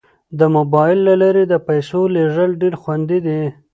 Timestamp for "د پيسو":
1.47-2.01